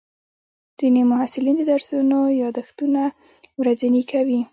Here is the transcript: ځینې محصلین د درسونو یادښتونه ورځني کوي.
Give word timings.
ځینې 0.79 1.01
محصلین 1.11 1.55
د 1.59 1.63
درسونو 1.71 2.19
یادښتونه 2.43 3.01
ورځني 3.61 4.03
کوي. 4.11 4.41